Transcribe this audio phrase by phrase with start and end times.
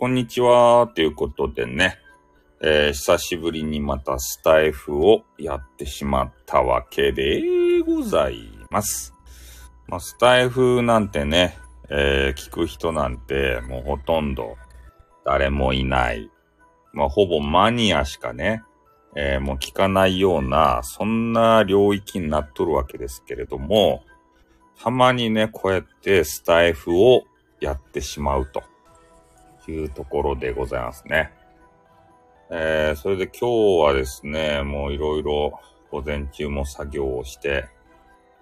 [0.00, 0.88] こんにちは。
[0.94, 1.98] ということでね、
[2.60, 7.42] えー久しぶりにまたスタイフをやってしまったわけで
[7.84, 9.12] ございます。
[9.88, 11.58] まあ、スタイフなんてね、
[11.90, 14.54] えー聞く人なんてもうほとんど
[15.24, 16.30] 誰もいない。
[16.92, 18.62] まあ、ほぼマニアしかね、
[19.16, 24.04] えーもう聞かないような、そんな領域になっとるわけですけれども、
[24.80, 27.24] たまにね、こうやってスタイフを
[27.58, 28.62] やってしまうと
[29.72, 31.32] いうところでございますね。
[32.50, 37.66] えー、それで今日はですね、もういろいろ午前中も作業をして、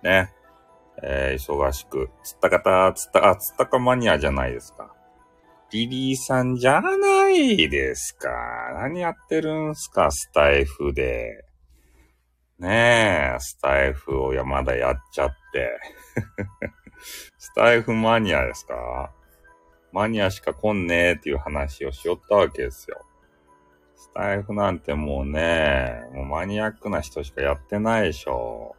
[0.03, 0.33] ね、
[1.03, 4.93] えー、忙しく、つったかた、つった、あ、つったかマニアじゃないですか。
[5.73, 8.31] リリーさんじゃないですか。
[8.75, 11.45] 何やってるんすか、スタイフで。
[12.59, 15.79] ねえ、スタイフをやまだやっちゃって。
[17.37, 19.13] スタイフマニアですか？
[19.93, 23.01] マニアしか来んねえっていう話をしよったわけですよ。
[23.97, 28.77] スタイフなんてもうね、もうマニアックな人しかやってないでしょ。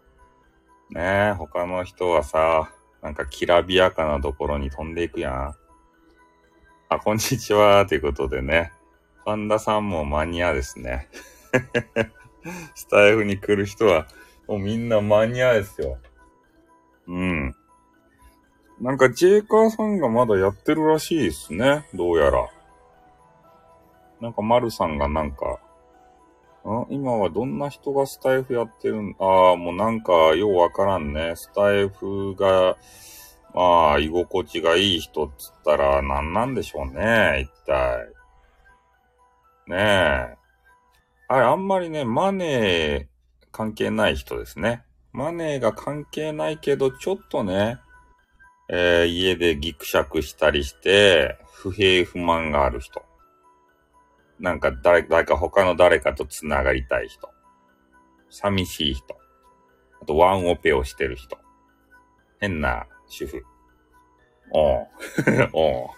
[0.89, 5.55] ねえ、他の人はさ、なんかきらびやかなところに飛んでいくやん。
[6.89, 8.71] あ、こんにちは、ということでね。
[9.25, 11.09] パンダさんもマニアですね。
[12.75, 14.07] スタイフに来る人は、
[14.47, 15.97] もうみんなマニアですよ。
[17.07, 17.55] うん。
[18.79, 21.87] なんか、ジェイカーさんがまだやってるらしいですね。
[21.95, 22.47] どうやら。
[24.21, 25.59] なんか、マルさんがなんか、
[26.63, 29.15] ん今はどんな人がスタイフやってるん？
[29.19, 31.35] ああ、もうなんか、ようわからんね。
[31.35, 32.77] スタイフが、
[33.55, 37.49] まあ、居心地がいい人っつったら何なんでしょうね。
[37.49, 38.07] 一体。
[39.65, 40.37] ねえ。
[41.29, 43.07] あれ、あんまりね、マネー
[43.51, 44.83] 関係ない人ですね。
[45.13, 47.79] マネーが関係ないけど、ちょっとね、
[48.69, 53.03] えー家でギクシャクしたりして、不平不満がある人。
[54.39, 57.29] なんか誰、か他の誰かと繋がりたい人。
[58.29, 59.17] 寂しい人。
[60.01, 61.37] あと、ワンオペをしてる人。
[62.39, 63.43] 変な主婦。
[64.51, 64.87] おう。
[65.53, 65.89] おう。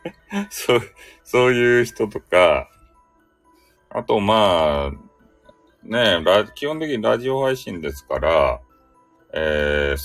[0.50, 0.80] そう、
[1.24, 2.68] そういう人とか、
[3.90, 5.08] あと、まあ、
[5.82, 8.60] ねラ基本的にラジオ配信ですから、
[9.32, 9.96] えー、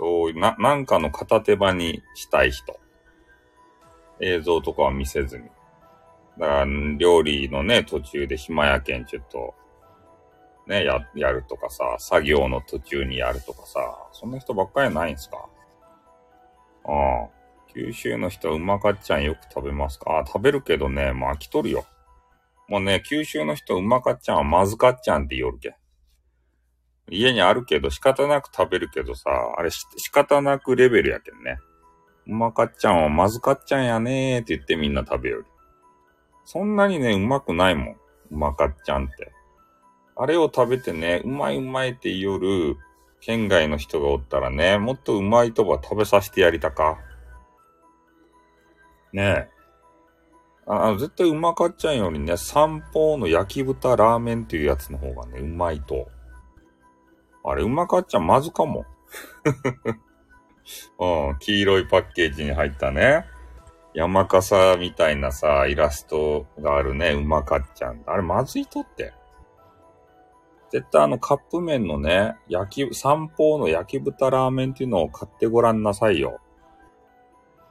[0.00, 2.80] そう、な、なんかの片手場にしたい人。
[4.20, 5.44] 映像とかは見せずに。
[6.38, 6.66] だから、
[6.96, 9.54] 料理のね、途中で暇やけんちょっと、
[10.66, 13.80] ね、や、やるとかさ、作業の途中にやるとかさ、
[14.12, 15.36] そんな人ばっかりないんすか？
[16.86, 17.28] ああ。
[17.74, 20.12] 九州の人はうまかっちゃんよく食べますか？
[20.12, 21.84] ああ、食べるけどね、もう飽きとるよ。
[22.68, 25.74] もうね、九州の人うまかっちゃんはまずかっちゃんって言おるけん。
[27.10, 31.58] 家にあるけど仕方なく食べるけどさ、あれ仕方なくレベルやけんね。
[32.26, 35.46] うまかっちゃんはまずかっちゃんやねーって言ってみんな食べよる。
[36.44, 37.94] そんなにね、うまくないもん。
[37.94, 37.98] う
[38.36, 39.32] まかっちゃんって。
[40.16, 42.76] あれを食べてね、うまいうまいって言る
[43.20, 46.98] 県外の人がおったらね、もっとうまいとば食べさせてやりたか。
[49.12, 49.48] ねえ。
[50.66, 56.08] あの、絶対うまかっちゃんよりね、三方の焼き豚ラーメンっていうやつの方がね、うまいと。
[57.44, 58.84] あれ、うまかっちゃんまずかも。
[60.98, 63.26] うん、黄色いパッケージに入ったね。
[63.94, 68.02] 山笠みたいなさ、イラストがあるね、うまかっちゃん。
[68.06, 69.12] あれ、まずいとって。
[70.70, 76.40] 絶対あのカップ麺のね、焼き、三方の焼き豚ラーメンっていうのを買ってごらんなさいよ。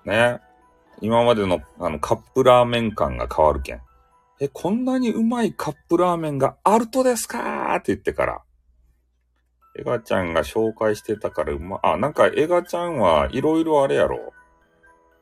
[0.03, 0.41] ね。
[1.01, 3.81] 今までのあのカップラーメン感が変わるけん。
[4.41, 8.41] え、こんなにうまいカップラーメンがあるとですかーって言ってから。
[9.75, 14.33] エガちゃんが紹介してたからうま、あ、なんかエガちゃんはいろいろあれやろ。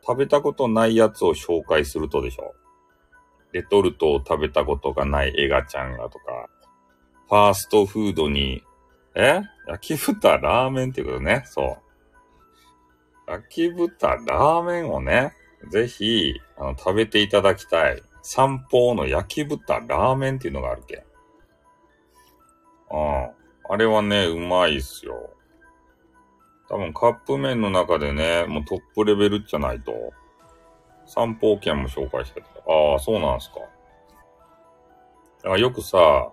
[0.06, 2.56] 食べたことないやつを紹介するとでしょ。
[3.52, 6.48] レトルトを食べたことがないエガちゃんがとか、
[7.28, 8.64] ファーストフードに、
[9.16, 9.42] え？
[9.68, 11.44] 焼き豚ラーメンっていうことね。
[11.46, 11.78] そ
[13.28, 13.32] う。
[13.32, 15.34] 焼き豚ラーメンをね、
[15.70, 18.02] ぜひ、あの、食べていただきたい。
[18.22, 21.06] 三方の焼き豚ラーメンっていうのがあるけ
[22.92, 23.30] うん。
[23.70, 23.78] あ。
[23.78, 25.30] れはね、うまいっすよ。
[26.70, 29.94] 多分カップ麺の中でね、もうトップレベルじゃないと。
[31.06, 32.48] 三方券も紹介してた。
[32.48, 33.60] ああ、そうなんすか。
[33.60, 33.66] だ
[35.44, 36.32] からよくさ、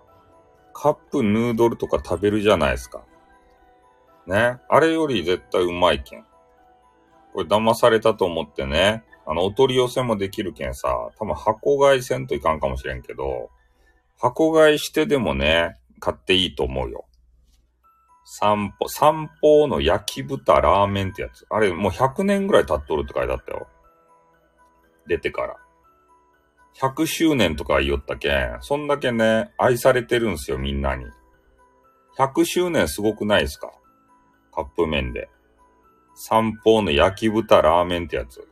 [0.73, 3.01] カップヌードルとか食べるじゃないですか。
[4.27, 4.59] ね？
[4.67, 6.25] あれより絶対うまいけん。
[7.33, 13.49] これ騙されたと思ってね、あの、お取り寄せもできるけんさ、多分箱買いせんといかんかもしれんけど、
[14.19, 17.05] 箱買いしてでもね、買っていいと思うよ。
[18.25, 21.45] 三方、三方の焼き豚ラーメンってやつ。
[21.49, 23.67] あれ、もう100年ぐらい経っとるって書いてあったよ。
[25.07, 25.55] 出てから。
[26.81, 31.05] 100周年とか言おったけん、そんだけね、愛されてるんすよ、みんなに。
[32.17, 33.71] 100周年すごくないですか？
[34.53, 35.29] カップ麺で。
[36.15, 38.47] 三方の焼き豚ラーメンってやつ。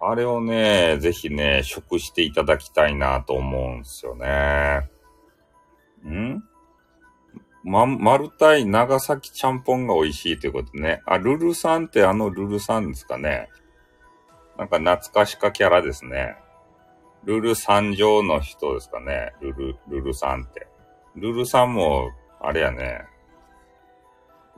[0.00, 4.88] あれをね、ぜひね、食していただきたいなと思うんすよね。
[6.06, 6.42] ん？
[7.62, 11.02] ま、丸太長崎ちゃんぽんが美味しいということね。
[11.06, 13.48] あ、ルルさんってあのルルさんですかね。
[14.56, 16.36] なんか懐かしかキャラですね。
[17.24, 19.32] ルル三条の人ですかね。
[19.40, 20.66] ルル、ルルさんって。
[21.16, 22.10] ルルさんも、
[22.40, 23.02] あれやね。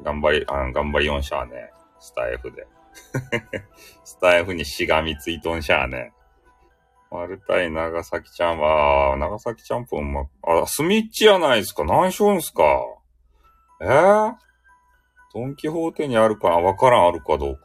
[0.02, 1.70] 頑張り、あ頑張り4社ね。
[1.98, 2.66] スタイフで。
[4.04, 6.12] スタイフにしがみついとんしゃーね。
[7.12, 11.84] 丸太長崎ちゃんは、長崎ちゃんぽんも、あ、スミッチやないですか。
[11.84, 12.64] 何しょんすか。
[13.82, 14.32] えー、
[15.34, 17.60] ドンキホーテにあるかなわからんあるかどうか。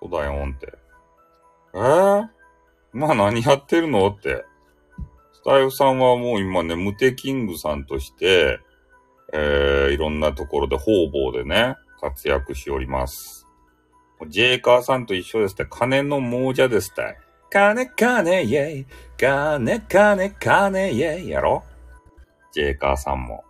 [0.00, 0.72] そうだよんって。
[1.74, 2.28] えー、
[2.92, 4.44] ま何やってるのって。
[5.32, 8.60] スタイフさんはもう今ね、ムテキングさんとして、
[9.32, 13.48] えー、いろんなところで方々でね、活躍しております。
[14.28, 17.25] ジェイカーさんと一緒ですって、金の亡者ですって。
[17.50, 21.64] 金金イェイ、金金金イェイやろ？
[22.52, 23.44] ジェイカーさんも。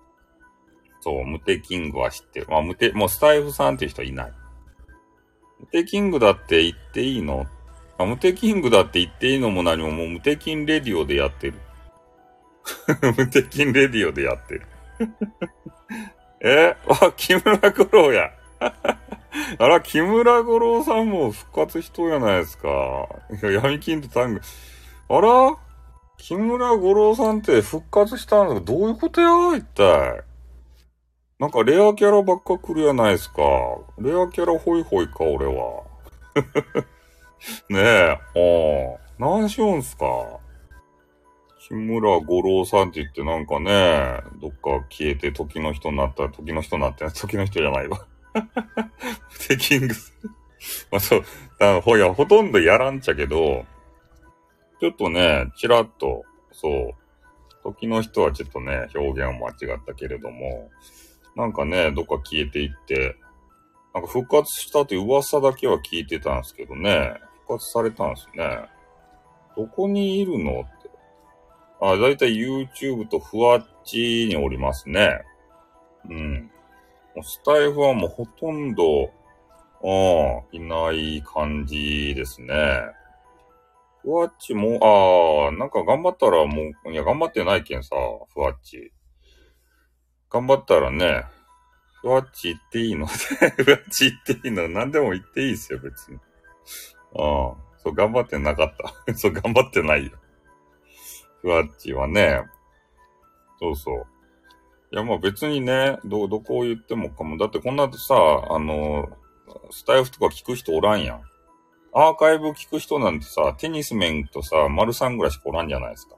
[1.01, 2.47] そう、ムテキングは知ってる。
[2.49, 4.33] まあ、ムテ、もうスタイフさんっていう人いない。
[5.61, 7.47] ムテキングだって言っていいの？
[7.99, 11.55] あ、ムテキングだって言っていいのも何ももうムテキンレディオでやってる。
[13.17, 14.67] ムテキンレディオでやってる。
[16.43, 16.77] え？
[16.89, 18.31] あ、木村五郎や。
[19.59, 23.09] あら、木村五郎さんも復活しとうやないですか。
[23.43, 24.41] 闇金とタング。
[25.09, 25.57] あら
[26.17, 30.25] 木村五郎さんって復活したんですかどういうことや一体。
[31.39, 33.43] なんかレアキャラばっか来るやないですか。
[33.99, 35.85] レアキャラホイホイか、俺は。
[37.69, 38.19] ねえ、あ
[38.97, 40.07] あ、何しようんすか。
[41.69, 48.07] 木村五郎さんって言ってなんかね、どっか消えて時の人になったら時の人になって、時の人じゃないわ。
[49.49, 50.13] テキングス。
[50.91, 51.23] まあそう、
[51.61, 53.65] あほや、ほとんどやらんちゃけど、
[54.81, 56.91] ちょっとね、ちらっと、そう、
[57.63, 60.71] 時の人はちょっとね、表現を間違ったけれども、
[61.35, 63.17] なんかね、どっか消えていって、
[63.95, 67.15] なんか復活したって噂だけは聞いてたんですけどね、
[67.47, 68.69] 復活されたんですね。
[69.57, 70.91] どこにいるのって。
[71.81, 75.23] あ、だいたい YouTube とふわっちにおりますね。
[76.09, 76.51] うん。
[77.23, 79.11] スタイフはもうほとんど、
[79.83, 82.55] ああ、いない感じですね。
[84.03, 87.97] ふわっちも、ああ、なんか頑張ったらもう、いや、頑張ってないけんさ、
[88.33, 88.93] ふわっち。
[90.31, 91.25] 頑張ったらね、
[92.01, 93.13] ふわっち言っていいの ふ
[93.71, 96.19] わっち言っていいの何でも言っていいですよ、別に。
[97.17, 98.75] ああ、そう、頑張ってなかっ
[99.07, 99.15] た。
[99.15, 100.13] そう、頑張ってないよ。
[101.43, 102.43] ふわっちはね、
[103.59, 104.07] そうそう。
[104.97, 107.37] いや、まあ別にね、ど、どこを言ってもかも。
[107.37, 108.15] だってこんなさ、
[108.49, 109.11] あの、
[109.71, 111.23] スタイフとか聞く人おらんやん。
[111.93, 116.15] アーカイブ聞く人なんてさ、テニス面とさ、丸さんぐらいしかおらんじゃないですか。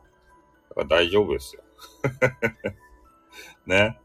[0.69, 1.63] だから大丈夫ですよ。
[3.67, 3.99] ね。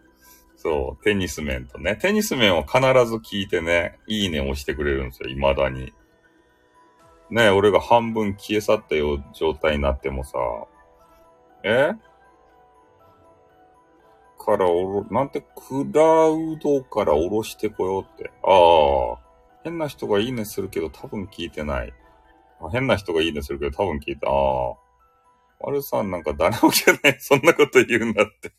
[0.55, 1.95] そう、テニス面とね。
[1.95, 5.93] テニス面を必ず聞いてね、いいね押してくれるんですよ、未だに。
[7.29, 10.39] ね俺が半分消え去ったよ状態になってもさ、
[11.63, 11.91] え？
[14.43, 18.31] からおろ、なんて、クラウドから下ろしてこようって。
[18.43, 21.93] ああ、変な人がいいねするけど多分聞いてない。
[22.71, 24.27] 変な人がいいねするけど多分聞いた。
[24.29, 24.75] ああ。
[25.65, 27.19] 丸さんなんか誰も聞けない。
[27.21, 28.51] そんなこと言うんだって。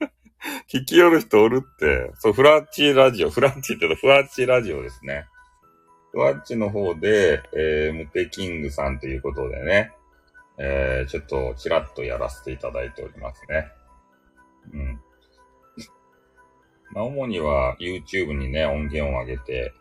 [0.68, 2.10] 聞き寄る人おるって。
[2.18, 3.30] そう、フラッチラジオ。
[3.30, 5.26] フラッチって言うとフラッチラジオですね。
[6.12, 9.92] フワッチの方で、えー、ムテキングさんということでね、
[10.58, 13.72] えー、ちょっとちらっとやらせていただいておりますね。
[16.92, 19.72] まあ、主には YouTube にね、音源を上げて、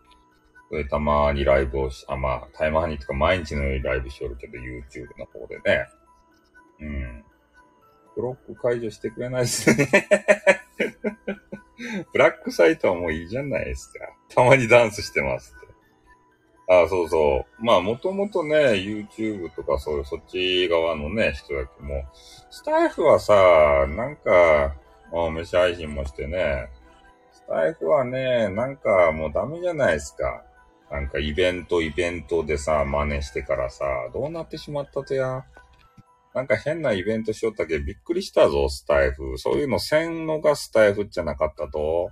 [0.72, 5.90] でたまにライブをし、あ、まあ、タイマーにとか毎日のようにライブしよるけど、YouTube の方でね。
[6.80, 7.26] うん。
[8.16, 9.90] ブロック解除してくれないですね。
[12.14, 14.00] ブラックサイトはもういいじゃないですか。
[14.30, 15.68] たまにダンスしてますって。
[16.74, 17.66] あそうそう。
[17.66, 22.06] まあ、もともとね、YouTube とかそういう、そっち側のね、人だけども、
[22.50, 23.34] スタイフはさ、
[23.90, 24.76] なんか、
[25.14, 26.70] あ飯配信もしてね、
[27.52, 30.42] スタイフはね、なんかもうダメじゃないですか。
[30.90, 35.44] なんかイベント、イベントでさ、真似してからさ、どうなってしまったとや。
[36.34, 39.38] なんか変なイベントしよったけびっくりしたぞ、スタイフ。
[39.38, 42.12] そういうのせんのがスタイフじゃなかったと。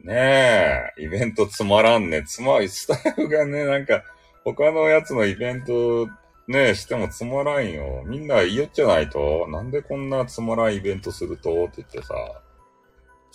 [0.00, 2.22] ねえ、イベントつまらんね。
[2.22, 4.02] つまり、スタイフがね、なんか、
[4.44, 6.06] 他のやつのイベント
[6.48, 8.02] ねえ、してもつまらんよ。
[8.04, 11.64] みんな言いよっちゃないと、なんでこんなつまらんイベントすると？
[11.64, 12.14] って言ってさ、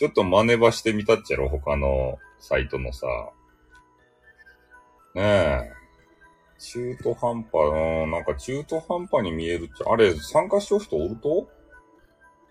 [0.04, 3.08] ちょっと真似ばしてみたっちゃろ、他のサイトのさ。
[5.16, 5.72] ねえ。
[6.60, 11.48] 中途半端、うん、なんか中途半端に見えるっちゃ、あれ、参加しよう人おると？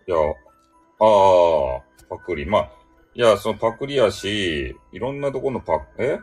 [0.09, 2.47] いや、ああ、パクリ。
[2.47, 2.71] まあ、
[3.15, 6.21] いや、そのパクリやし、いろんなとこのパク、え？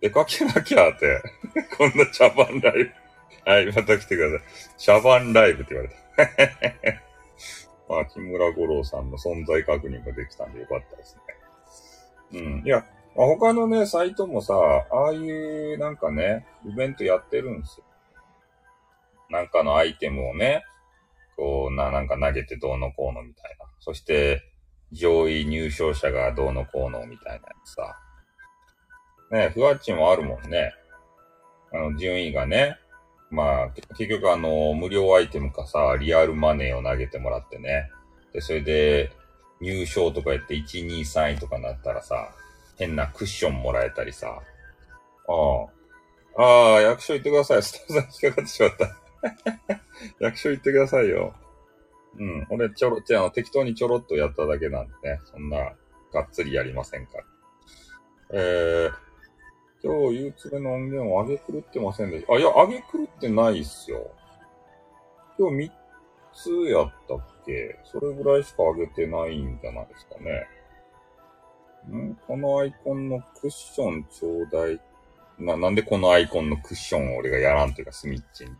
[0.00, 1.22] 出かけなきゃって。
[1.76, 3.50] こんな茶番ライブ。
[3.50, 4.78] はい、また来てください。
[4.78, 7.05] 茶番ライブって言われた。
[7.88, 11.16] まあ、木村五郎さんの存在確認ができたんでよかったです
[12.32, 12.40] ね。
[12.40, 12.66] うん。
[12.66, 12.84] いや、
[13.16, 17.84] まあ、他のね、サイトもさ、ああいうなんかね、イベントやってるんですよ。
[19.30, 20.64] なんかのアイテムをね、
[21.36, 23.66] こう、な、なんか投げてどうのこうのみたいな。
[23.80, 24.42] そして、
[24.92, 27.98] 上位入賞者がどうのこうのみたいなやつさ。
[29.30, 30.72] ね、ふわっちもあるもんね。
[31.72, 32.78] あの、順位がね。
[33.30, 37.90] まあ、結局あの、無料アイテムかさ、リアルマネーを投げてもらってね。
[38.32, 39.12] で、それで、
[39.60, 42.30] 入賞とか言って1、2、3位とかなったらさ、
[42.76, 44.42] 変なクッションもらえたりさ。
[45.28, 45.32] あ
[46.36, 46.42] あ。
[46.42, 47.62] ああ、役所行ってください。
[47.62, 49.80] スタッフさん引っかかってしまった。
[50.20, 51.34] 役所行ってくださいよ。
[52.18, 52.46] うん。
[52.50, 55.20] 俺、ちょろ、じゃあ、適当にちょろっとやっただけなんでね。
[55.24, 55.72] そんな、
[56.12, 57.24] がっつりやりませんから。
[58.32, 58.92] えー、
[59.82, 62.32] 今日、ゆうつれの音源を上げ狂ってませんでした。
[62.34, 64.10] あ、いや、上げ狂ってないっすよ。
[65.38, 65.70] 今日3
[66.32, 67.78] つやったっけ？
[67.84, 70.46] それぐらいしか上げてないんじゃないですかね。
[72.10, 72.14] ん？
[72.26, 74.80] このアイコンのクッションちょうだい。
[75.38, 78.50] な、なんでこのアイコンのクッションを俺がやらんというか、スミッチに。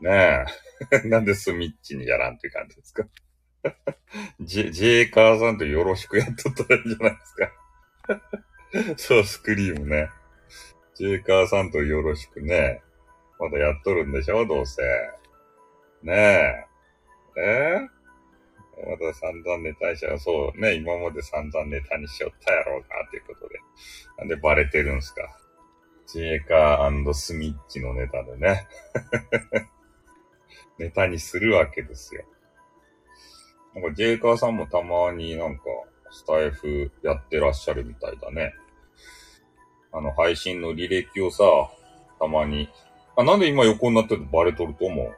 [0.00, 0.44] ね
[1.02, 1.06] え。
[1.08, 3.04] なんでスミッチにやらんという感じですか？
[4.40, 7.50] ジェ、ジェイカーさんとよろしくやっとったらいいんじゃないですか？
[8.96, 10.10] そう、スクリームね。
[10.94, 12.82] ジェイカーさんとよろしくね。
[13.38, 14.82] まだやっとるんでしょどうせ。
[16.02, 16.66] ね
[17.36, 17.40] え。
[17.40, 17.94] え？
[18.76, 23.60] また散々ネタにしゃ、そうね、今まで散々ネタにしよったやろうか、ということで。
[24.18, 25.22] なんでバレてるんすか。
[26.06, 28.66] ジェイカースミッチのネタでね。
[30.78, 32.24] ネタにするわけですよ。
[33.74, 35.62] なんかジェイカーさんもたまになんか
[36.10, 38.54] スタイフやってらっしゃるみたいだね。
[39.94, 41.44] あの配信の履歴をさ、
[42.18, 42.68] たまに。
[43.16, 45.14] あ、なんで今横になっててバレとると思う？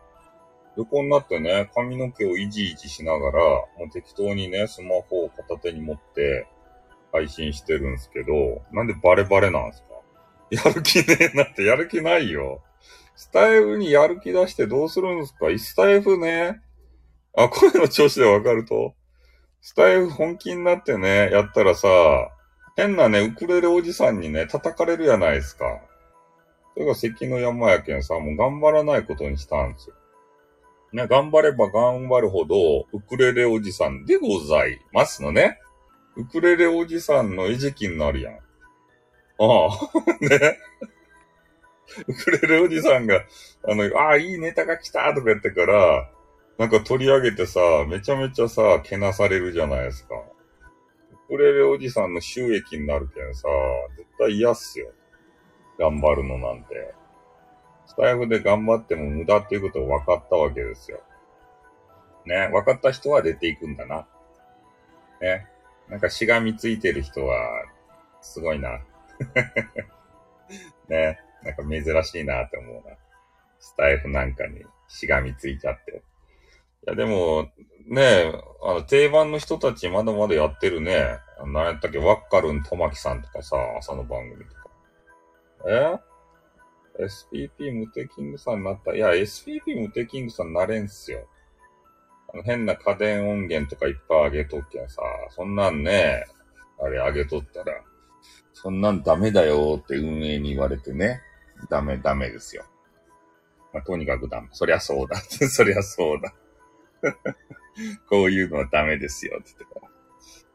[0.77, 3.39] 横になってね、髪の毛をいじいじしながら、
[3.79, 6.47] もう適当にね、スマホを片手に持って
[7.13, 9.89] 配信してるんすけど、なんでバレバレなんすか？
[10.51, 12.61] やる気ねえなってやる気ないよ。
[13.15, 15.47] スタイフにやる気出してどうするんすか？
[15.57, 16.61] スタイフね。
[17.35, 18.95] あ、声の調子でわかると？
[19.63, 21.89] スタイフ本気になってね、やったらさ、
[22.77, 25.81] 変なね、ウクレレおじさんにね、叩かれるやないですか。
[26.75, 29.97] それが関の山やけんさ、もう頑張らないことにしたんですよ。
[30.93, 35.59] ね、頑張れば頑張るほど、ウクレレおじさんでございますのね。
[36.17, 38.35] ウクレレおじさんの餌食になるやん。
[38.35, 38.39] あ
[39.39, 39.69] あ、
[40.21, 40.59] ね。
[42.07, 43.25] ウクレレおじさんが、
[43.67, 46.11] あの、ああ、いいネタが来たとか言ってから、
[46.59, 50.15] なんか取り上げてさ、めちゃめちゃさ、けなされるじゃないですか。
[51.29, 53.49] ウクレレおじさんの収益になるけんさ、
[53.97, 54.93] 絶対嫌っすよ。
[55.79, 56.95] 頑張るのなんて。
[57.87, 61.01] スタイフで頑張っても無駄っていうことが分かったわけですよ。
[62.27, 64.07] ね、分かった人は出ていくんだな。
[65.21, 65.47] ね。
[65.89, 67.65] なんかしがみついてる人は、
[68.21, 68.81] すごいな。
[70.89, 71.21] ね。
[71.43, 72.97] なんか珍しいなって思うな。
[73.59, 76.03] スタイフなんかにしがみついちゃって。
[76.87, 77.51] や、でも、
[77.87, 78.33] ねえ
[78.65, 81.19] あの、定番の人たちまだまだやってるね。
[81.45, 84.71] 何やったっけ、ワッカルン・トマキさんとかさ、朝の番組とか。
[85.69, 88.95] え？SPP ムテキングさんになった？
[88.95, 91.29] いや、SPP ムテキングさんなれんすよ。
[92.33, 96.25] あの変な家電音源とかいっぱいあげとっけんさ、そんなんね、
[96.81, 97.73] あれあげとったら、
[98.53, 101.21] そんなんダメだよって運営に言われてね、
[101.71, 102.65] ダメダメですよ。
[103.73, 104.49] まあ、とにかくダメ。
[104.53, 105.17] そりゃそうだ。
[105.49, 106.33] そりゃそうだ。
[108.09, 109.93] こういうのはダメですよって言ってたら。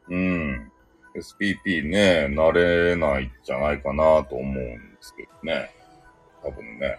[0.09, 0.71] うん。
[1.15, 5.71] SPP ね、慣れないんじゃないかなと思うんですけどね。
[6.43, 6.97] 多分ね。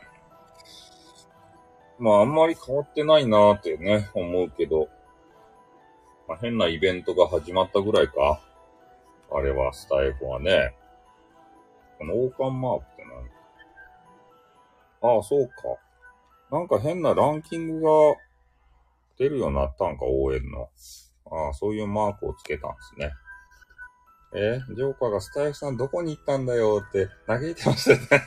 [1.98, 4.88] まあ、あんまり変わってないなーってね、思うけど。
[6.28, 8.40] まあ、変なイベントが始まったぐらいか。
[9.30, 10.74] あれは、スタイフはね。
[11.98, 13.04] この王冠マークって
[15.02, 15.54] 何ああ、そうか。
[16.50, 17.90] なんか変なランキングが
[19.18, 20.68] 出るようになったんか、応援の。
[21.26, 23.12] ああ、そういうマークをつけたんですね。
[24.34, 28.22] えジョーカーがスタイフさんどこに行ったんだよって嘆いてましたね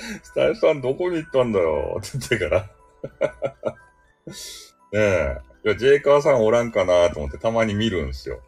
[0.22, 2.70] スタイフさんどこに行ったんだよって言ってから。
[4.92, 5.40] ねえ。
[5.62, 8.40] いや、ジェイカーさんおらんかなと思ってたまに見るんですよ。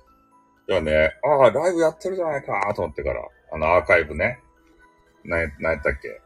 [0.68, 4.40] いやね、ああ、ライブやってるじゃないかと思ってから、あのアーカイブね。
[5.24, 6.22] な、なんやったっけ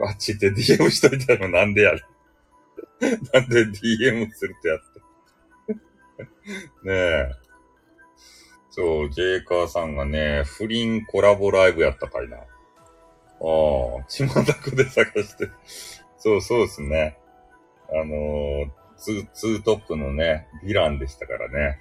[0.00, 2.04] あっちって DM しといたのなんでやる
[3.32, 5.74] なんで DM するってやって。
[6.86, 7.30] ねえ。
[8.70, 12.38] そう、ジェイカーさんがね、不倫コラボライブやったかいな。
[12.38, 15.48] ああ、ちまたくで探して。
[16.16, 17.18] そうそうですね。
[17.90, 21.80] あのー、ツー、ツートップのね、ヴィランでしたからね。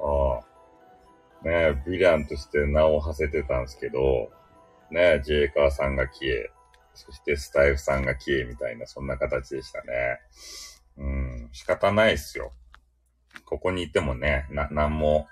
[0.00, 0.56] ああ。
[1.46, 4.30] ねえヴィランとして名を馳せてたんですけど、
[4.90, 6.50] ねえジェイカーさんが消え、
[6.96, 10.20] そしてスタイフさんが消えみたいな、そんな形でしたね。
[10.98, 12.52] うん、仕方ないっすよ。
[13.44, 15.28] ここにいてもね、な、なんも、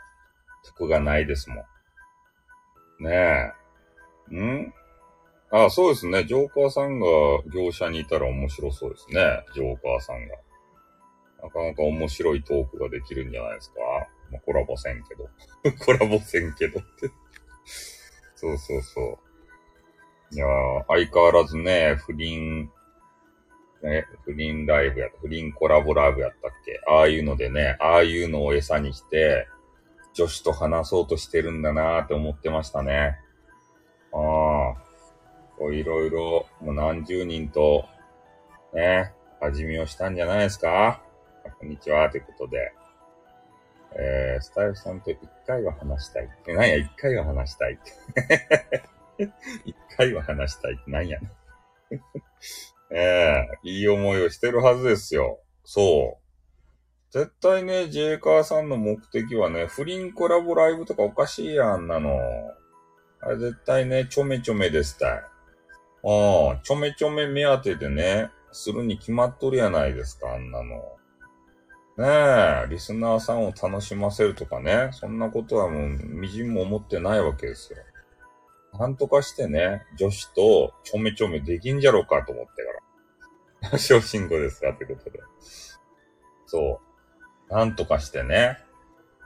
[0.64, 1.64] 得がないですも
[3.00, 3.04] ん。
[3.04, 3.52] ね
[4.30, 4.37] え。
[4.37, 4.73] ん？
[5.50, 6.25] ああ、そうですね。
[6.25, 7.06] ジョーカーさんが
[7.52, 9.44] 業者にいたら面白そうですね。
[9.54, 10.37] ジョーカーさんが。
[11.42, 13.76] なかなか面白いトークができるんじゃないですか。
[14.33, 15.28] まあ、コラボせんけど。
[15.85, 17.11] コラボせんけどって。
[18.35, 19.18] そうそうそう。
[20.35, 20.47] いや、
[20.88, 22.69] 相変わらずね、不倫、
[23.85, 26.81] ね、不倫ライブや、不倫コラボライブやったっけ？
[26.88, 29.47] ああいうのでね、ああいうのを餌にして、
[30.12, 33.17] 女子と話そうとしてるんだなーって思ってましたね。
[34.12, 35.73] ああ。
[35.73, 37.85] いろいろ、もう何十人と、
[38.73, 41.00] ね、味見をしたんじゃないですか？
[41.61, 42.73] こんにちは、ということで。
[43.97, 46.29] えー、スタイルさんと一回は話したい。
[46.49, 47.93] え、なんや、一回は話したいって。
[49.64, 51.30] 一回は話したいってなんやねん。
[52.94, 55.40] ええいい思いをしてるはずですよ。
[55.64, 56.25] そう。
[57.11, 62.18] 絶対ね、ジェイカーさんの目的はね、不倫コラボライブとかおかしいやん、あんなの。
[63.21, 65.11] あれ絶対ね、ちょめちょめですたい。
[65.18, 65.23] あ
[66.03, 70.77] あ、ちょめちょめ目当てでね、するに決まっとるやないですか、あんなの。
[71.96, 77.79] ねえ、リスナーさんを楽しませるとかね、そんなことはもう、みじんも思ってないわけですよ。
[78.79, 83.79] なんとかしてね、女子とちょめちょめできんじゃろうかと思ってから。
[83.79, 85.21] 小信号ですかってことで。
[86.47, 86.81] そ
[87.49, 87.53] う。
[87.53, 88.59] なんとかしてね。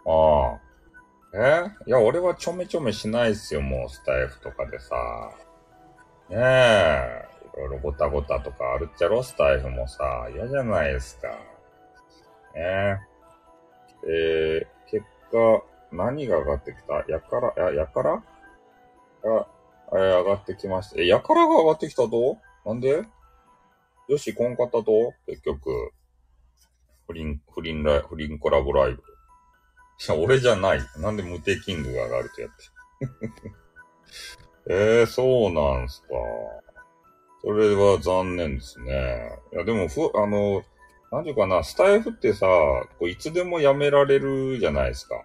[0.06, 0.60] ああ。
[1.34, 1.64] え？
[1.86, 4.94] いや、俺はちょめちょめしないっすよ、もう、スタイフとかでさ。
[6.28, 7.28] ねえ。
[7.54, 10.28] いろいろごたごたとかあるっちゃろ、スタイフもさ。
[10.34, 11.28] 嫌じゃないですか。
[11.28, 11.36] ね
[12.54, 12.98] え。
[14.06, 17.04] えー、結果、何が上がってきた？
[17.10, 18.22] やから、や、やから？
[19.22, 19.46] が、
[19.92, 21.00] えー上がってきました。
[21.00, 23.04] え、やからが上がってきたとなんで？
[24.08, 25.92] よし、こんかったと結局。
[27.06, 28.96] 不倫、不倫ライ、不倫コラボライブ。
[28.96, 29.00] い
[30.08, 30.80] や、俺じゃない。
[30.98, 33.52] なんで無敵キングが上がるとやって。
[34.70, 36.08] えー、そうなんすか。
[37.42, 39.38] それは残念ですね。
[39.52, 40.62] いや、でも、ふ、あの、
[41.10, 42.46] なんていうかな、スタイフってさ、
[42.98, 45.24] こういつでもやめられるじゃないですか。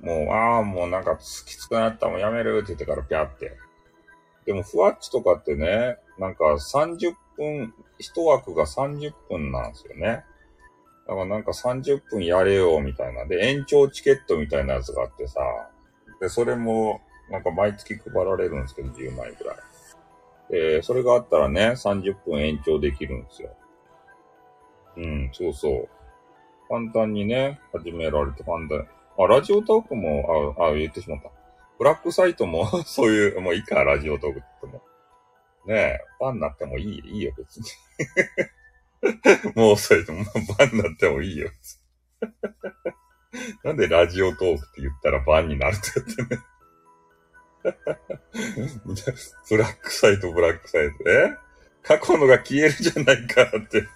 [0.00, 3.56] もう、ああ、もうなんかきつくなった、もうやめるって言ってからピャって。
[4.46, 10.24] でも、ふわっちとかってね、なんか30分、一枠が30分なんですよね。
[11.06, 13.26] だからなんか30分やれよ、みたいな。
[13.26, 15.40] で、延長チケットみたいなやつがあってさ。
[16.20, 19.56] で、それも、なんか毎月配られるんですけど、10枚くらい。
[20.50, 23.50] で、それがあったらね、30分延長できるんですよ。
[24.96, 25.88] うん、そうそう。
[26.68, 28.86] 簡単にね、始められて簡単。
[29.24, 31.30] あ、ラジオトークも、あ、あ、言ってしまった。
[31.78, 34.82] ブラックサイトも、 そういう、もういいか、ラジオトークっても。
[35.66, 37.64] ねえ、ファンになってもいい、いいよ、別に。
[39.54, 40.24] もうそれでも、
[40.58, 41.50] バンになってもいいよ。
[43.64, 46.42] なんでラジオトークって言ったらバンになるって言ってね。
[49.48, 50.96] ブラックサイト、ブラックサイト。
[51.10, 51.36] え？
[51.82, 53.86] 過去のが消えるじゃないかって。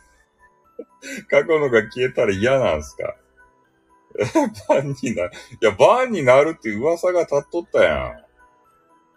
[1.29, 3.17] 過去のが消えたら嫌なんすか？
[4.19, 4.25] え
[4.69, 5.33] バンになる。
[5.61, 8.25] いや、バンになるって噂が立っとったやん。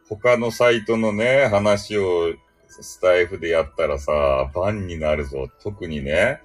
[0.10, 2.34] 他のサイトのね、話を
[2.68, 5.48] スタイフでやったらさ、バンになるぞ。
[5.62, 6.42] 特にね。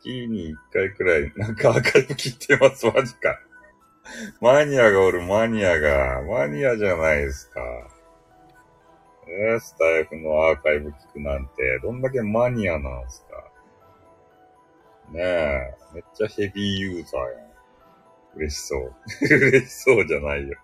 [0.00, 3.38] 月に一回くらい、なんかアーカイブ切ってます、マジか。
[4.40, 6.22] マニアがおる、マニアが。
[6.22, 7.60] マニアじゃないですか。
[9.28, 13.49] えー、スタイフのアーカイブ聞くなんて、どんだけマニアなんすか。
[15.10, 17.50] ねえ、めっちゃヘビーユーザーやん。
[18.36, 18.94] 嬉しそう。
[19.26, 20.56] 嬉しそうじゃないよ。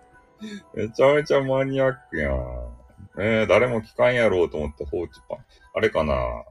[0.74, 2.78] めちゃめちゃマニアックやん。
[3.18, 5.44] え、誰も聞かんやろうと思って放置パン。
[5.74, 6.44] あれかな？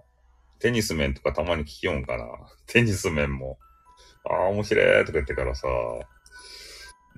[0.60, 2.26] テニス面とかたまに聞きよんかな？
[2.68, 3.58] テニス面も。
[4.24, 5.68] ああ、面白いとか言ってからさ。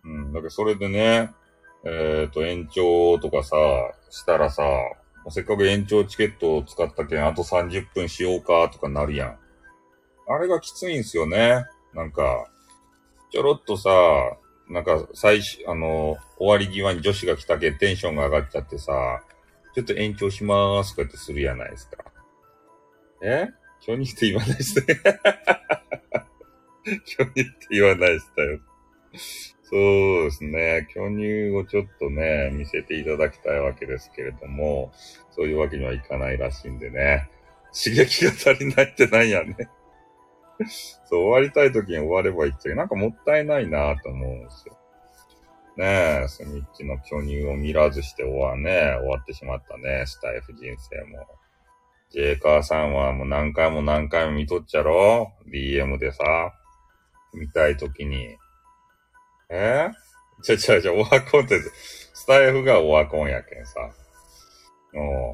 [0.06, 1.32] うん、だけどそれでね、
[1.84, 3.56] えっ、と、延長とかさ、
[4.10, 4.64] したらさ、
[5.30, 9.40] せっかく延長チケットを使ったけん、あと30分しようかとかなるやん。
[10.30, 11.66] あれがきついんすよね。
[11.94, 12.48] なんか、
[13.32, 13.90] ちょろっとさ、
[14.70, 19.24] なんか最初、あの、終わり際に女子が来たけテンションが上がっちゃってさ、
[19.74, 21.98] ちょっと延長しまーすとかってするやないですか。
[23.24, 23.48] え？
[23.82, 24.86] 巨乳って言わないっすね。
[27.06, 28.60] 巨乳って言わないっすよ。
[29.64, 29.80] そう
[30.26, 30.88] ですね。
[30.94, 34.92] 巨乳をちょっとね、見せていただきたいわけですけれども、
[35.32, 37.30] そういうわけにはいかないらしいんでね。
[37.72, 39.70] 刺激が足りないってなんやね。
[41.06, 44.78] そう、終わりたい時に終わればいいっちゃなんかもったいないなと思うんですよ。
[45.78, 51.26] ねえ、スミッチの巨乳を見らずして終わね、終わってしまったね、スタイフ人生も。
[52.10, 56.54] ジェイカーさんはもう何回も何回も見とっちゃろ ?DM でさ。
[57.34, 58.36] 見たい時に。
[59.50, 59.90] え？
[60.44, 63.92] ちゃちゃちゃ、オワコンって、スタイフがオワコンやけんさ。
[64.96, 65.34] お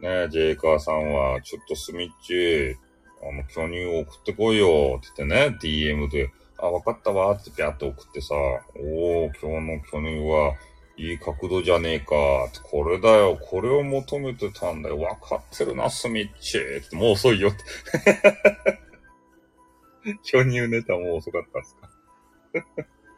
[0.00, 2.76] ねえ、ジェイカーさんは、ちょっとスミッチ、
[3.22, 10.54] あの、巨乳を送ってこいよ、って言ってね、DM で、あ、わかったわ、ってピャって送ってさ、おー、今日の巨乳は、
[10.96, 12.14] いい角度じゃねえか、
[12.62, 17.64] これだよ、これを求めてたんだよ、わかってるな、スミッチってもう遅いよって。
[20.24, 21.88] 巨乳ネタもう遅かったっすか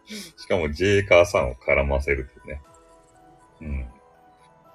[0.36, 2.60] しかもジェイカーさんを絡ませるってね。
[3.62, 3.86] うん。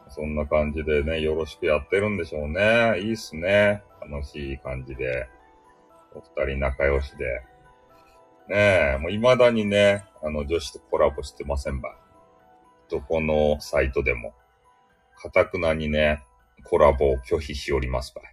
[0.09, 2.99] そんな感じでね、よろしくやってるんでしょうね。
[2.99, 3.83] いいっすね。
[4.01, 5.27] 楽しい感じで。
[6.13, 7.25] お二人仲良しで。
[8.47, 11.95] ねえ、もう未だにね、あの女子とコラボしてませんば。
[12.89, 14.33] どこのサイトでも。
[15.21, 16.23] かたくなにね、
[16.63, 18.25] コラボを拒否しおりますばい。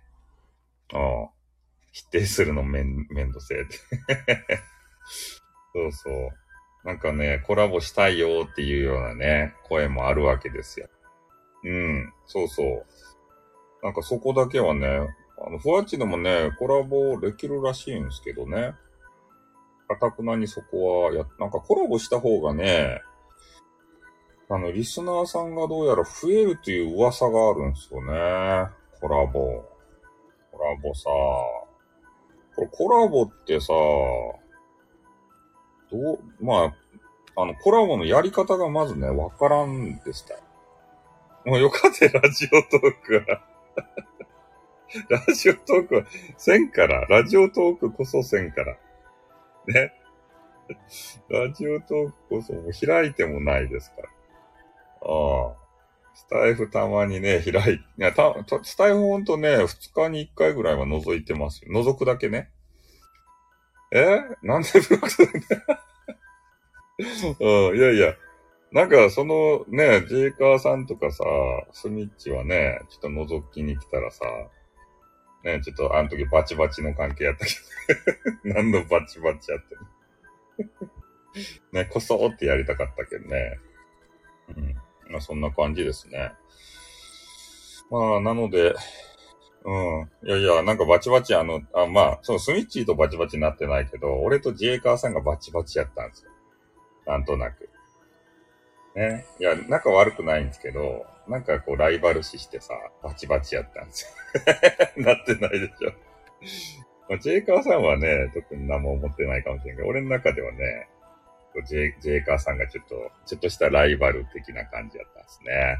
[0.94, 1.30] ああ。
[1.92, 3.76] 否定するのめん、めんどせえって
[5.72, 6.30] そうそう。
[6.84, 10.88] なんかね、コラボしたいよっていうようなね、声もあるわけですよ。
[11.64, 12.86] うん、そうそう。
[13.82, 18.74] なんかそこだけはね、あの、ふわっちでもね、コラボできるらしいんですけどね。
[19.88, 23.02] かたくなにそこは、や、なんかコラボした方がね、
[24.48, 28.68] あの、リスナーさんがどうやら増えるという噂があるんですよね。
[29.00, 29.64] コラボ。
[30.52, 31.10] コラボさ。
[32.54, 33.68] これコラボってさ、
[35.90, 36.74] どう、ま
[37.36, 40.34] あ、あの、コラボのやり方がまずね、わからんでした。
[41.44, 43.26] もうよかったよ、ラジオトーク。
[45.08, 46.04] ラジオトークは、
[46.36, 48.76] せんから、ラジオトークこそせんから。
[49.66, 49.92] ね。
[51.28, 54.08] ラジオトークこそもう開いてもないですから。
[55.02, 55.66] ああ。
[56.14, 61.72] スタイフたまにね、開い、いや、た、スタイフほんとね、二日に一回ぐらいは覗いてますよ。
[61.72, 62.50] 覗くだけね。
[63.92, 64.20] え？
[64.42, 65.84] なんでブロックするんだ
[67.38, 68.14] うん、いやいや。
[68.72, 71.24] なんか、そのね、ジェイカーさんとかさ、
[71.72, 74.24] スミッチはね、ちょっと覗きに来たらさ、
[75.44, 77.52] ね、ちょっとあの時バチバチの関係やったけ
[78.50, 79.80] ど 何のバチバチやってる
[81.72, 83.58] ね、こそーってやりたかったけどね。
[84.56, 84.74] うん。
[85.10, 86.32] まあ、そんな感じですね。
[87.90, 88.74] まあ、なので、
[89.64, 90.10] うん。
[90.24, 96.30] いやいや、なんかバチバチあの、あ、まあ、そのスミッチとバチバチになってないけど、俺とジェイカーさんがバチバチやったんですよ。
[97.06, 97.68] なんとなく。
[98.94, 99.26] ね。
[99.38, 104.16] いや、仲悪くないんですけど、なんかこうライバル視してさ、バチバチやったんです
[104.96, 105.02] よ。
[105.04, 105.92] なってないでしょ。
[107.08, 110.88] まあ、ジェイカーさんはね、特に何も思ってないかもしれんけど、俺の中ではね、
[111.66, 115.78] ジェジェイカーさんがちょっと、ちょっとしたライバル的な感じやったんですね。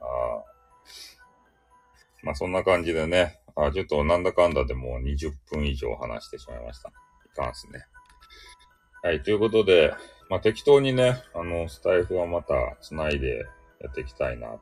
[0.00, 0.44] あ
[2.22, 6.90] まあそんな感じでね、あちょっとなんだかんだでもう20分以上話してしまいました。
[6.90, 7.84] いかんすね。
[9.02, 9.94] はい、ということで、
[10.28, 13.46] まあ、適当にね、あの、スタイフはまた繋いで
[13.80, 14.60] やっていきたいな。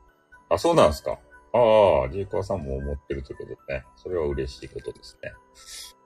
[0.49, 1.19] あ、そうなんですか。
[1.53, 3.85] ああ、ジェイカーさんも思ってるということでね。
[3.97, 5.33] それは嬉しいことですね。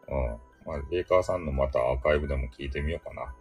[0.09, 0.73] うん。
[0.73, 3.35] まあ、ジェイカーさんのまたアーカイブでも聞いてみようかな。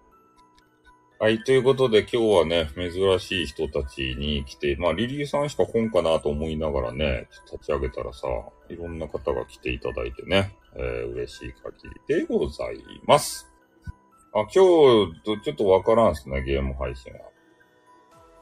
[1.21, 8.27] はい、ということで今日はね、珍しい人たちに来て、まあリリーさんしか来んかなと思いながらね、立ち上げたらさ、
[8.69, 13.47] いろんな方が来ていただいてね、えー、嬉しい限りでございます。
[14.33, 14.51] あ、今日、
[15.43, 17.19] ちょっとわからんすね、ゲーム配信は。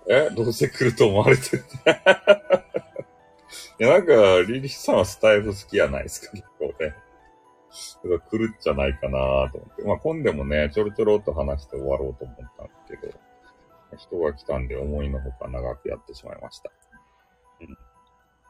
[0.10, 1.64] えどうせ来ると思われてる。
[3.80, 4.14] いや、なんか、
[4.48, 6.74] リリーさんはスタイフ好きやないですか、結構ね。
[6.80, 6.96] だか
[8.04, 9.84] ら来るっちゃないかなと思って。
[9.84, 13.14] まあ、今でもね、ちょろちょろっと話して終わろうと思ったんですけど、
[13.98, 16.72] 人が来たんで思いのほか長くやってしまいました。
[17.62, 17.78] うん、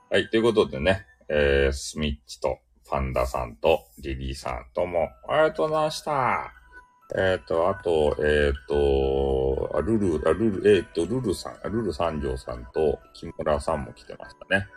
[0.10, 6.59] はい、ということでね、えー、スミッチとパンダさんとリリーさんともありがとうございました。
[7.18, 14.68] えっ、と、あと、えっ、と、あルル、あルル、えっ、と、ルルさん、ルル三条さんと木村さんも来てましたね。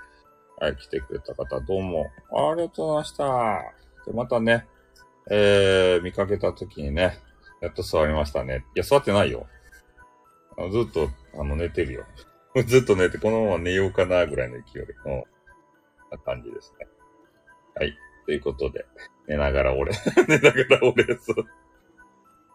[0.58, 3.74] はい、来てくれた方、どうも、ありがとうございました。
[4.06, 4.66] で、またね、
[5.30, 7.18] えー、見かけた時にね、
[7.60, 8.64] やっと座りましたね。
[8.74, 9.46] いや、座ってないよ。
[10.56, 12.04] あずっと、あの、寝てるよ。
[12.66, 15.24] ずっと寝て、このまま寝ようかな、ぐらいの勢いの、
[16.10, 16.86] な感じですね。
[17.74, 17.96] はい。
[18.24, 18.86] ということで、
[19.26, 19.92] 寝ながら俺、
[20.28, 21.46] 寝ながら俺、そう。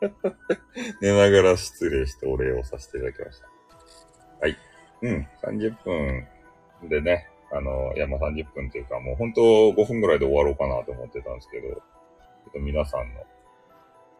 [1.01, 3.47] 寝ながら失礼してお礼をさせていただきました。
[4.41, 4.57] はい。
[5.01, 6.27] うん、30分
[6.89, 11.81] でね、あの、いや、ま30分というか、もう本当5分ぐらいで終わろうかなと思ってたんですけど、ちょ
[12.49, 13.19] っと皆さんの、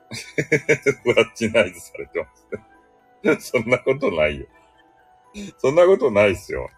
[1.15, 2.63] ワッチナイズされてますね。
[3.39, 4.47] そんなことないよ。
[5.57, 6.69] そんなことないっすよ。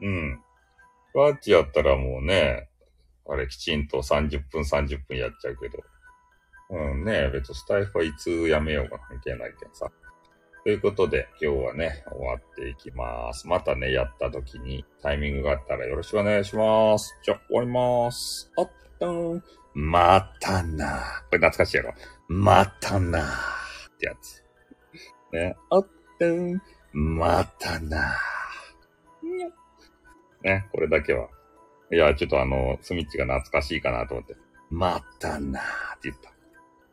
[0.00, 0.42] うん。
[1.12, 2.68] ワッチやったらもうね、
[3.26, 5.82] あれきちんと30分30分やっちゃうけど。
[6.70, 9.90] うんね、別にスタイフはいつやめようが関係ないけどさ。
[10.64, 13.46] ということで、今日はね、終わっていきます。
[13.46, 17.14] またね、やった時にタイミングがあったらよろしくお願いします。
[17.22, 18.50] じゃ、終わります。
[18.56, 19.42] あったん。
[19.74, 21.22] またな。
[21.30, 21.92] これ懐かしいやろ。
[22.28, 23.20] またな。
[23.20, 24.42] ってやつ。
[25.32, 25.56] ね。
[25.68, 26.62] あったん。
[26.92, 28.16] またな。
[30.42, 31.28] ね、これだけは。
[31.92, 34.34] いや、ちょっとあの、スミッチが懐かしいかなと思って。
[34.70, 35.62] またなっ
[36.00, 36.33] て言った。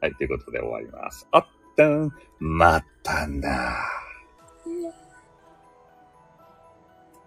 [0.01, 1.27] はい、ということで終わります。
[1.31, 1.45] あっ
[1.77, 2.11] たん。
[2.39, 4.00] またな